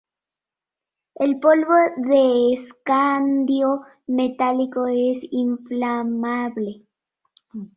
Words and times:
El 1.13 1.37
polvo 1.39 1.75
de 1.97 2.55
escandio 2.55 3.81
metálico 4.07 4.87
es 4.87 5.19
inflamable. 5.29 6.87